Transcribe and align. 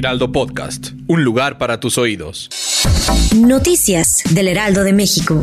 Heraldo 0.00 0.32
Podcast, 0.32 0.92
un 1.08 1.24
lugar 1.24 1.58
para 1.58 1.78
tus 1.78 1.98
oídos. 1.98 2.48
Noticias 3.36 4.22
del 4.30 4.48
Heraldo 4.48 4.82
de 4.82 4.94
México. 4.94 5.38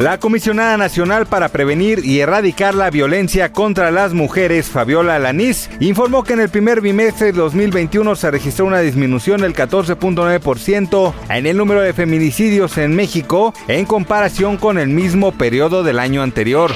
La 0.00 0.18
comisionada 0.18 0.76
nacional 0.76 1.26
para 1.26 1.48
prevenir 1.50 2.04
y 2.04 2.18
erradicar 2.18 2.74
la 2.74 2.90
violencia 2.90 3.52
contra 3.52 3.92
las 3.92 4.14
mujeres, 4.14 4.66
Fabiola 4.66 5.20
Lanís, 5.20 5.70
informó 5.78 6.24
que 6.24 6.32
en 6.32 6.40
el 6.40 6.48
primer 6.48 6.80
bimestre 6.80 7.26
de 7.26 7.32
2021 7.34 8.16
se 8.16 8.32
registró 8.32 8.66
una 8.66 8.80
disminución 8.80 9.42
del 9.42 9.54
14.9% 9.54 11.14
en 11.30 11.46
el 11.46 11.56
número 11.56 11.82
de 11.82 11.94
feminicidios 11.94 12.76
en 12.78 12.96
México 12.96 13.54
en 13.68 13.86
comparación 13.86 14.56
con 14.56 14.76
el 14.76 14.88
mismo 14.88 15.30
periodo 15.30 15.84
del 15.84 16.00
año 16.00 16.24
anterior. 16.24 16.72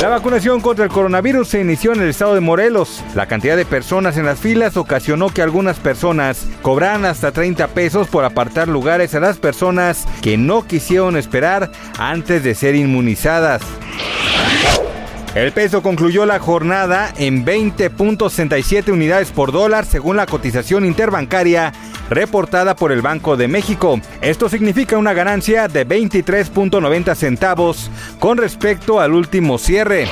La 0.00 0.08
vacunación 0.08 0.60
contra 0.60 0.84
el 0.84 0.90
coronavirus 0.90 1.48
se 1.48 1.60
inició 1.60 1.92
en 1.92 2.02
el 2.02 2.08
estado 2.08 2.34
de 2.34 2.40
Morelos. 2.40 3.02
La 3.14 3.26
cantidad 3.26 3.56
de 3.56 3.64
personas 3.64 4.16
en 4.16 4.26
las 4.26 4.40
filas 4.40 4.76
ocasionó 4.76 5.28
que 5.30 5.42
algunas 5.42 5.78
personas 5.78 6.46
cobraran 6.60 7.04
hasta 7.04 7.32
30 7.32 7.68
pesos 7.68 8.08
por 8.08 8.24
apartar 8.24 8.68
lugares 8.68 9.14
a 9.14 9.20
las 9.20 9.38
personas 9.38 10.06
que 10.20 10.36
no 10.36 10.66
quisieron 10.66 11.16
esperar 11.16 11.70
antes 11.98 12.42
de 12.42 12.54
ser 12.54 12.74
inmunizadas. 12.74 13.62
El 15.34 15.50
peso 15.52 15.82
concluyó 15.82 16.26
la 16.26 16.38
jornada 16.38 17.10
en 17.16 17.46
20.67 17.46 18.92
unidades 18.92 19.30
por 19.30 19.50
dólar 19.50 19.86
según 19.86 20.16
la 20.18 20.26
cotización 20.26 20.84
interbancaria 20.84 21.72
reportada 22.10 22.76
por 22.76 22.92
el 22.92 23.00
Banco 23.00 23.38
de 23.38 23.48
México. 23.48 23.98
Esto 24.20 24.50
significa 24.50 24.98
una 24.98 25.14
ganancia 25.14 25.68
de 25.68 25.88
23.90 25.88 27.14
centavos 27.14 27.90
con 28.18 28.36
respecto 28.36 29.00
al 29.00 29.14
último 29.14 29.56
cierre. 29.56 30.06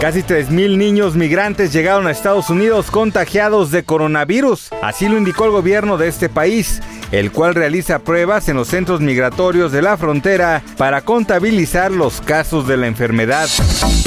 Casi 0.00 0.22
3.000 0.22 0.76
niños 0.76 1.14
migrantes 1.14 1.72
llegaron 1.72 2.06
a 2.06 2.10
Estados 2.10 2.48
Unidos 2.48 2.90
contagiados 2.90 3.70
de 3.70 3.84
coronavirus, 3.84 4.70
así 4.82 5.08
lo 5.08 5.18
indicó 5.18 5.44
el 5.44 5.50
gobierno 5.50 5.98
de 5.98 6.08
este 6.08 6.28
país, 6.28 6.80
el 7.12 7.30
cual 7.32 7.54
realiza 7.54 7.98
pruebas 7.98 8.48
en 8.48 8.56
los 8.56 8.68
centros 8.68 9.00
migratorios 9.00 9.72
de 9.72 9.82
la 9.82 9.96
frontera 9.96 10.62
para 10.76 11.02
contabilizar 11.02 11.90
los 11.90 12.20
casos 12.20 12.66
de 12.66 12.76
la 12.78 12.86
enfermedad. 12.86 13.48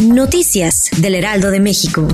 Noticias 0.02 0.90
del 0.98 1.16
Heraldo 1.16 1.52
de 1.52 1.60
México. 1.60 2.08